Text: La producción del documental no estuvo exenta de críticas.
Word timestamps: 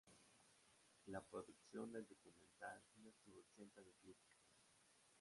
La 1.05 1.21
producción 1.21 1.91
del 1.91 2.07
documental 2.07 2.81
no 3.03 3.09
estuvo 3.11 3.39
exenta 3.39 3.81
de 3.83 3.93
críticas. 3.93 4.41